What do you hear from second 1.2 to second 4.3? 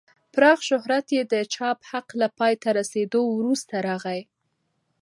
د چاپ حق له پای ته رسېدو وروسته راغی.